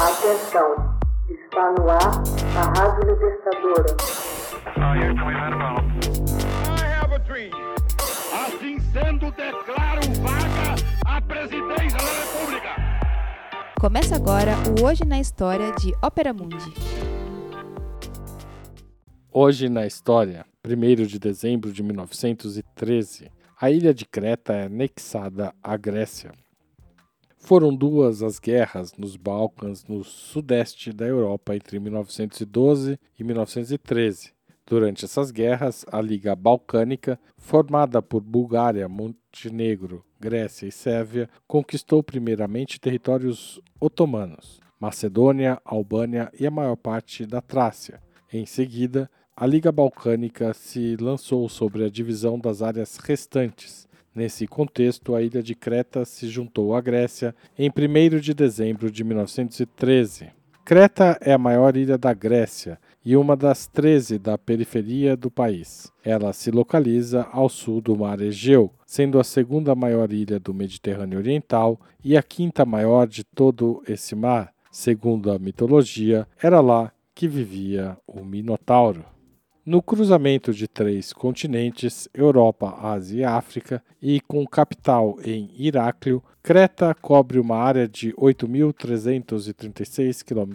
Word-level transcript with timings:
Atenção, 0.00 0.96
está 1.28 1.72
no 1.72 1.90
ar 1.90 1.98
a 2.56 2.78
Rádio 2.78 3.10
Libertadora. 3.10 3.96
Assim 8.32 8.78
sendo, 8.92 9.32
declaro 9.32 10.00
vaga 10.22 10.76
a 11.04 11.20
presidência 11.20 11.98
da 11.98 12.12
República. 12.12 12.76
Começa 13.80 14.14
agora 14.14 14.52
o 14.78 14.84
Hoje 14.86 15.04
na 15.04 15.18
História 15.18 15.72
de 15.72 15.92
Ópera 16.00 16.32
Mundi. 16.32 16.72
Hoje 19.32 19.68
na 19.68 19.84
História, 19.84 20.46
1 20.64 21.06
de 21.06 21.18
dezembro 21.18 21.72
de 21.72 21.82
1913, 21.82 23.32
a 23.60 23.68
ilha 23.68 23.92
de 23.92 24.06
Creta 24.06 24.52
é 24.52 24.66
anexada 24.66 25.52
à 25.60 25.76
Grécia. 25.76 26.30
Foram 27.40 27.74
duas 27.74 28.22
as 28.22 28.38
guerras 28.38 28.92
nos 28.98 29.16
Balcãs, 29.16 29.84
no 29.86 30.04
sudeste 30.04 30.92
da 30.92 31.06
Europa, 31.06 31.56
entre 31.56 31.78
1912 31.78 32.98
e 33.18 33.24
1913. 33.24 34.32
Durante 34.66 35.06
essas 35.06 35.30
guerras, 35.30 35.86
a 35.90 35.98
Liga 35.98 36.36
Balcânica, 36.36 37.18
formada 37.38 38.02
por 38.02 38.20
Bulgária, 38.20 38.86
Montenegro, 38.86 40.04
Grécia 40.20 40.66
e 40.66 40.72
Sérvia, 40.72 41.30
conquistou 41.46 42.02
primeiramente 42.02 42.78
territórios 42.78 43.58
otomanos, 43.80 44.60
Macedônia, 44.78 45.58
Albânia 45.64 46.30
e 46.38 46.46
a 46.46 46.50
maior 46.50 46.76
parte 46.76 47.24
da 47.24 47.40
Trácia. 47.40 48.02
Em 48.30 48.44
seguida, 48.44 49.10
a 49.34 49.46
Liga 49.46 49.72
Balcânica 49.72 50.52
se 50.52 50.96
lançou 50.96 51.48
sobre 51.48 51.84
a 51.84 51.88
divisão 51.88 52.38
das 52.38 52.60
áreas 52.60 52.98
restantes, 52.98 53.87
Nesse 54.18 54.48
contexto, 54.48 55.14
a 55.14 55.22
ilha 55.22 55.40
de 55.40 55.54
Creta 55.54 56.04
se 56.04 56.28
juntou 56.28 56.74
à 56.74 56.80
Grécia 56.80 57.32
em 57.56 57.70
1 57.70 58.18
de 58.18 58.34
dezembro 58.34 58.90
de 58.90 59.04
1913. 59.04 60.30
Creta 60.64 61.16
é 61.20 61.32
a 61.32 61.38
maior 61.38 61.76
ilha 61.76 61.96
da 61.96 62.12
Grécia 62.12 62.80
e 63.04 63.16
uma 63.16 63.36
das 63.36 63.68
13 63.68 64.18
da 64.18 64.36
periferia 64.36 65.16
do 65.16 65.30
país. 65.30 65.92
Ela 66.04 66.32
se 66.32 66.50
localiza 66.50 67.28
ao 67.30 67.48
sul 67.48 67.80
do 67.80 67.96
Mar 67.96 68.20
Egeu, 68.20 68.72
sendo 68.84 69.20
a 69.20 69.24
segunda 69.24 69.72
maior 69.76 70.12
ilha 70.12 70.40
do 70.40 70.52
Mediterrâneo 70.52 71.20
Oriental 71.20 71.80
e 72.02 72.16
a 72.16 72.22
quinta 72.22 72.66
maior 72.66 73.06
de 73.06 73.22
todo 73.22 73.84
esse 73.86 74.16
mar. 74.16 74.52
Segundo 74.68 75.30
a 75.30 75.38
mitologia, 75.38 76.26
era 76.42 76.60
lá 76.60 76.90
que 77.14 77.28
vivia 77.28 77.96
o 78.04 78.24
Minotauro. 78.24 79.04
No 79.70 79.82
cruzamento 79.82 80.54
de 80.54 80.66
três 80.66 81.12
continentes, 81.12 82.08
Europa, 82.14 82.74
Ásia 82.80 83.20
e 83.20 83.24
África, 83.24 83.84
e 84.00 84.18
com 84.18 84.46
capital 84.46 85.18
em 85.22 85.50
Iráclio, 85.58 86.22
Creta 86.42 86.94
cobre 86.94 87.38
uma 87.38 87.56
área 87.56 87.86
de 87.86 88.14
8.336 88.14 90.24
km 90.24 90.54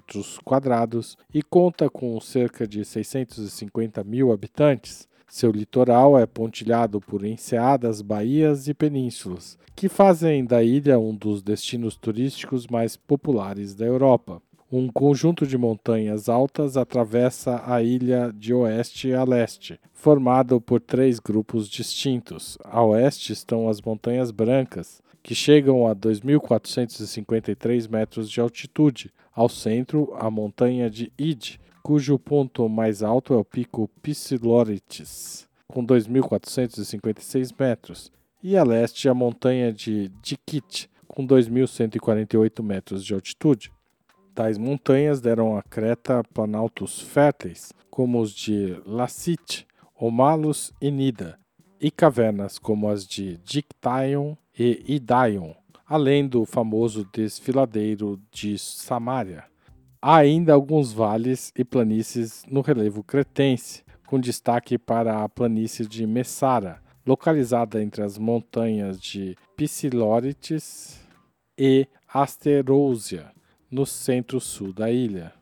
e 1.31 1.43
conta 1.43 1.91
com 1.91 2.19
cerca 2.19 2.65
de 2.65 2.83
650 2.83 4.03
mil 4.03 4.31
habitantes. 4.31 5.07
Seu 5.27 5.51
litoral 5.51 6.17
é 6.17 6.25
pontilhado 6.25 6.99
por 6.99 7.23
enseadas, 7.23 8.01
baías 8.01 8.67
e 8.67 8.73
penínsulas, 8.73 9.59
que 9.75 9.87
fazem 9.87 10.43
da 10.43 10.63
ilha 10.63 10.97
um 10.97 11.15
dos 11.15 11.43
destinos 11.43 11.95
turísticos 11.95 12.65
mais 12.65 12.97
populares 12.97 13.75
da 13.75 13.85
Europa. 13.85 14.41
Um 14.75 14.87
conjunto 14.87 15.45
de 15.45 15.55
montanhas 15.55 16.27
altas 16.27 16.77
atravessa 16.77 17.61
a 17.63 17.83
ilha 17.83 18.33
de 18.35 18.55
oeste 18.55 19.13
a 19.13 19.23
leste, 19.23 19.79
formado 19.91 20.59
por 20.59 20.81
três 20.81 21.19
grupos 21.19 21.69
distintos. 21.69 22.57
A 22.63 22.83
oeste 22.83 23.33
estão 23.33 23.69
as 23.69 23.79
Montanhas 23.79 24.31
Brancas, 24.31 24.99
que 25.21 25.35
chegam 25.35 25.85
a 25.85 25.95
2.453 25.95 27.87
metros 27.87 28.27
de 28.27 28.41
altitude. 28.41 29.13
Ao 29.31 29.47
centro, 29.47 30.11
a 30.17 30.31
montanha 30.31 30.89
de 30.89 31.13
Id, 31.19 31.59
cujo 31.83 32.17
ponto 32.17 32.67
mais 32.67 33.03
alto 33.03 33.35
é 33.35 33.37
o 33.37 33.45
pico 33.45 33.87
Psiloritis, 34.01 35.47
com 35.67 35.85
2.456 35.85 37.53
metros. 37.59 38.11
E 38.41 38.57
a 38.57 38.63
leste, 38.63 39.07
a 39.07 39.13
montanha 39.13 39.71
de 39.71 40.09
Dikit, 40.23 40.89
com 41.07 41.27
2.148 41.27 42.63
metros 42.63 43.05
de 43.05 43.13
altitude. 43.13 43.71
Tais 44.33 44.57
montanhas 44.57 45.21
deram 45.21 45.55
à 45.55 45.61
Creta 45.61 46.23
planaltos 46.33 46.99
férteis, 46.99 47.71
como 47.91 48.19
os 48.19 48.31
de 48.31 48.81
Lacite, 48.83 49.67
Omalos 49.95 50.73
e 50.81 50.89
Nida, 50.89 51.37
e 51.79 51.91
cavernas 51.91 52.57
como 52.57 52.89
as 52.89 53.05
de 53.05 53.37
Dictaion 53.37 54.35
e 54.57 54.83
Idaion, 54.87 55.53
além 55.85 56.27
do 56.27 56.45
famoso 56.45 57.07
desfiladeiro 57.13 58.19
de 58.31 58.57
Samária. 58.57 59.43
Há 60.01 60.17
ainda 60.17 60.53
alguns 60.53 60.91
vales 60.91 61.53
e 61.55 61.63
planícies 61.63 62.43
no 62.47 62.61
relevo 62.61 63.03
cretense, 63.03 63.83
com 64.07 64.19
destaque 64.19 64.79
para 64.79 65.23
a 65.23 65.29
planície 65.29 65.85
de 65.85 66.07
Messara, 66.07 66.81
localizada 67.05 67.83
entre 67.83 68.01
as 68.01 68.17
montanhas 68.17 68.99
de 68.99 69.35
Psilorites 69.55 70.99
e 71.55 71.87
Asterousia, 72.11 73.31
no 73.73 73.87
centro-sul 73.87 74.71
da 74.71 74.91
ilha. 74.91 75.33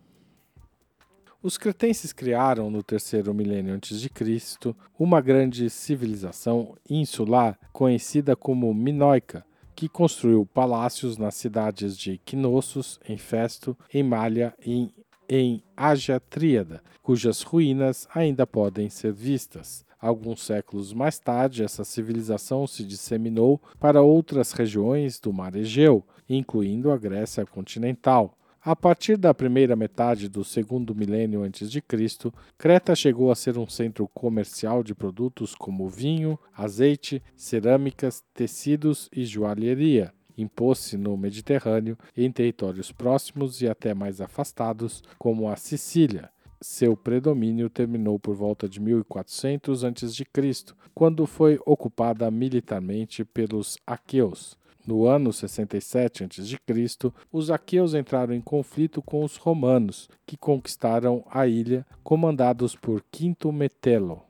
Os 1.43 1.57
cretenses 1.57 2.13
criaram, 2.13 2.71
no 2.71 2.81
terceiro 2.81 3.33
milênio 3.33 3.73
antes 3.73 3.99
de 3.99 4.09
Cristo, 4.09 4.73
uma 4.97 5.19
grande 5.19 5.69
civilização 5.69 6.77
insular 6.89 7.59
conhecida 7.73 8.33
como 8.33 8.73
Minoica, 8.73 9.45
que 9.75 9.89
construiu 9.89 10.45
palácios 10.45 11.17
nas 11.17 11.35
cidades 11.35 11.97
de 11.97 12.19
Knossos, 12.19 13.01
em 13.05 13.17
Festo, 13.17 13.77
em 13.93 14.01
Malha 14.01 14.53
e 14.65 14.93
em 15.27 15.61
Ágia 15.75 16.17
Tríada, 16.17 16.81
cujas 17.03 17.41
ruínas 17.41 18.07
ainda 18.15 18.47
podem 18.47 18.89
ser 18.89 19.11
vistas. 19.11 19.83
Alguns 20.01 20.43
séculos 20.43 20.93
mais 20.93 21.19
tarde, 21.19 21.63
essa 21.63 21.83
civilização 21.83 22.65
se 22.65 22.83
disseminou 22.83 23.61
para 23.79 24.01
outras 24.01 24.51
regiões 24.51 25.19
do 25.19 25.31
Mar 25.31 25.55
Egeu, 25.55 26.03
incluindo 26.27 26.89
a 26.89 26.97
Grécia 26.97 27.45
continental. 27.45 28.35
A 28.63 28.75
partir 28.75 29.15
da 29.15 29.31
primeira 29.31 29.75
metade 29.75 30.27
do 30.27 30.43
segundo 30.43 30.95
milênio 30.95 31.43
antes 31.43 31.71
de 31.71 31.81
Cristo, 31.81 32.33
Creta 32.57 32.95
chegou 32.95 33.31
a 33.31 33.35
ser 33.35 33.59
um 33.59 33.67
centro 33.67 34.07
comercial 34.07 34.83
de 34.83 34.95
produtos 34.95 35.53
como 35.53 35.87
vinho, 35.87 36.37
azeite, 36.51 37.21
cerâmicas, 37.35 38.23
tecidos 38.33 39.07
e 39.11 39.23
joalheria. 39.23 40.11
Impôs-se 40.35 40.97
no 40.97 41.15
Mediterrâneo 41.15 41.95
em 42.17 42.31
territórios 42.31 42.91
próximos 42.91 43.61
e 43.61 43.67
até 43.67 43.93
mais 43.93 44.19
afastados, 44.19 45.03
como 45.19 45.47
a 45.47 45.55
Sicília. 45.55 46.31
Seu 46.63 46.95
predomínio 46.95 47.71
terminou 47.71 48.19
por 48.19 48.35
volta 48.35 48.69
de 48.69 48.79
1400 48.79 49.83
a.C., 49.83 50.25
quando 50.93 51.25
foi 51.25 51.59
ocupada 51.65 52.29
militarmente 52.29 53.25
pelos 53.25 53.79
aqueus. 53.85 54.55
No 54.85 55.07
ano 55.07 55.33
67 55.33 56.23
a.C., 56.23 57.11
os 57.31 57.49
aqueus 57.49 57.95
entraram 57.95 58.35
em 58.35 58.41
conflito 58.41 59.01
com 59.01 59.23
os 59.23 59.37
romanos, 59.37 60.07
que 60.23 60.37
conquistaram 60.37 61.23
a 61.31 61.47
ilha, 61.47 61.83
comandados 62.03 62.75
por 62.75 63.03
Quinto 63.11 63.51
Metelo. 63.51 64.21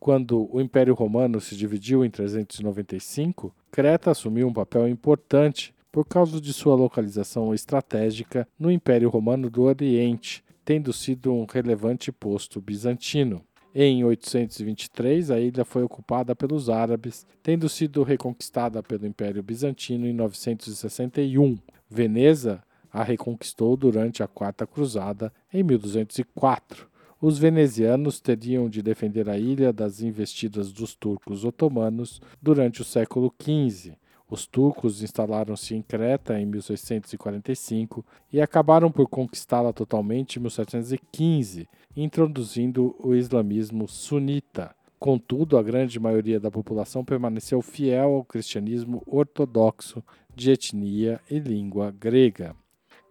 Quando 0.00 0.48
o 0.50 0.58
Império 0.58 0.94
Romano 0.94 1.38
se 1.38 1.54
dividiu 1.54 2.02
em 2.02 2.10
395, 2.10 3.54
Creta 3.70 4.10
assumiu 4.10 4.48
um 4.48 4.52
papel 4.54 4.88
importante 4.88 5.74
por 5.92 6.06
causa 6.06 6.40
de 6.40 6.52
sua 6.54 6.74
localização 6.74 7.52
estratégica 7.52 8.48
no 8.58 8.70
Império 8.70 9.10
Romano 9.10 9.50
do 9.50 9.62
Oriente, 9.62 10.42
tendo 10.64 10.92
sido 10.92 11.32
um 11.32 11.44
relevante 11.44 12.12
posto 12.12 12.60
bizantino. 12.60 13.42
Em 13.74 14.04
823, 14.04 15.30
a 15.30 15.40
ilha 15.40 15.64
foi 15.64 15.82
ocupada 15.82 16.36
pelos 16.36 16.68
árabes, 16.68 17.26
tendo 17.42 17.68
sido 17.68 18.02
reconquistada 18.02 18.82
pelo 18.82 19.06
Império 19.06 19.42
Bizantino 19.42 20.06
em 20.06 20.12
961. 20.12 21.58
Veneza 21.88 22.62
a 22.92 23.02
reconquistou 23.02 23.76
durante 23.76 24.22
a 24.22 24.28
Quarta 24.28 24.66
Cruzada 24.66 25.32
em 25.52 25.62
1204. 25.62 26.86
Os 27.18 27.38
venezianos 27.38 28.20
teriam 28.20 28.68
de 28.68 28.82
defender 28.82 29.30
a 29.30 29.38
ilha 29.38 29.72
das 29.72 30.02
investidas 30.02 30.72
dos 30.72 30.94
turcos 30.94 31.44
otomanos 31.44 32.20
durante 32.42 32.82
o 32.82 32.84
século 32.84 33.32
XV. 33.40 33.94
Os 34.32 34.46
turcos 34.46 35.02
instalaram-se 35.02 35.74
em 35.74 35.82
Creta 35.82 36.40
em 36.40 36.46
1645 36.46 38.02
e 38.32 38.40
acabaram 38.40 38.90
por 38.90 39.06
conquistá-la 39.06 39.74
totalmente 39.74 40.36
em 40.36 40.40
1715, 40.40 41.68
introduzindo 41.94 42.96
o 42.98 43.14
islamismo 43.14 43.86
sunita. 43.86 44.74
Contudo, 44.98 45.58
a 45.58 45.62
grande 45.62 46.00
maioria 46.00 46.40
da 46.40 46.50
população 46.50 47.04
permaneceu 47.04 47.60
fiel 47.60 48.14
ao 48.14 48.24
cristianismo 48.24 49.02
ortodoxo 49.06 50.02
de 50.34 50.50
etnia 50.50 51.20
e 51.30 51.38
língua 51.38 51.90
grega. 51.90 52.56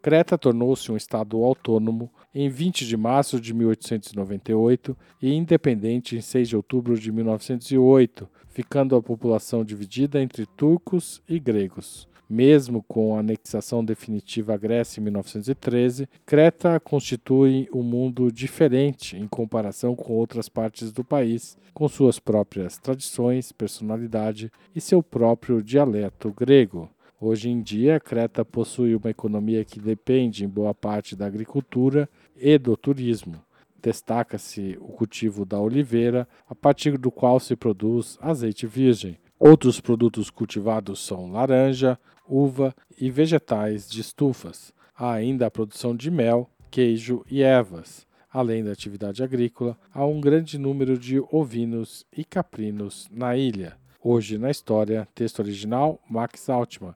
Creta 0.01 0.35
tornou-se 0.35 0.91
um 0.91 0.97
estado 0.97 1.43
autônomo 1.43 2.09
em 2.33 2.49
20 2.49 2.87
de 2.87 2.97
março 2.97 3.39
de 3.39 3.53
1898 3.53 4.97
e 5.21 5.31
independente 5.33 6.15
em 6.15 6.21
6 6.21 6.49
de 6.49 6.55
outubro 6.55 6.97
de 6.97 7.11
1908, 7.11 8.27
ficando 8.49 8.95
a 8.95 9.01
população 9.01 9.63
dividida 9.63 10.19
entre 10.19 10.47
turcos 10.47 11.21
e 11.29 11.39
gregos. 11.39 12.09
Mesmo 12.27 12.81
com 12.81 13.15
a 13.15 13.19
anexação 13.19 13.83
definitiva 13.83 14.53
à 14.53 14.57
Grécia 14.57 14.99
em 15.01 15.03
1913, 15.03 16.07
Creta 16.25 16.79
constitui 16.79 17.67
um 17.73 17.83
mundo 17.83 18.31
diferente 18.31 19.17
em 19.17 19.27
comparação 19.27 19.95
com 19.95 20.13
outras 20.13 20.47
partes 20.47 20.91
do 20.91 21.03
país, 21.03 21.57
com 21.73 21.87
suas 21.89 22.19
próprias 22.19 22.77
tradições, 22.77 23.51
personalidade 23.51 24.49
e 24.73 24.81
seu 24.81 25.03
próprio 25.03 25.61
dialeto 25.61 26.31
grego. 26.31 26.89
Hoje 27.23 27.51
em 27.51 27.61
dia, 27.61 27.99
Creta 27.99 28.43
possui 28.43 28.95
uma 28.95 29.11
economia 29.11 29.63
que 29.63 29.79
depende 29.79 30.43
em 30.43 30.47
boa 30.49 30.73
parte 30.73 31.15
da 31.15 31.27
agricultura 31.27 32.09
e 32.35 32.57
do 32.57 32.75
turismo. 32.75 33.39
Destaca-se 33.79 34.75
o 34.81 34.87
cultivo 34.87 35.45
da 35.45 35.59
oliveira, 35.59 36.27
a 36.49 36.55
partir 36.55 36.97
do 36.97 37.11
qual 37.11 37.39
se 37.39 37.55
produz 37.55 38.17
azeite 38.19 38.65
virgem. 38.65 39.19
Outros 39.37 39.79
produtos 39.79 40.31
cultivados 40.31 41.05
são 41.05 41.31
laranja, 41.31 41.95
uva 42.27 42.73
e 42.99 43.11
vegetais 43.11 43.87
de 43.87 44.01
estufas. 44.01 44.73
Há 44.95 45.11
ainda 45.11 45.45
a 45.45 45.51
produção 45.51 45.95
de 45.95 46.09
mel, 46.09 46.49
queijo 46.71 47.23
e 47.29 47.43
ervas. 47.43 48.07
Além 48.31 48.63
da 48.63 48.71
atividade 48.71 49.23
agrícola, 49.23 49.77
há 49.93 50.03
um 50.07 50.19
grande 50.19 50.57
número 50.57 50.97
de 50.97 51.19
ovinos 51.31 52.03
e 52.17 52.25
caprinos 52.25 53.07
na 53.11 53.37
ilha. 53.37 53.77
Hoje 54.03 54.39
na 54.39 54.49
história, 54.49 55.07
texto 55.13 55.37
original 55.37 56.01
Max 56.09 56.49
Altman, 56.49 56.95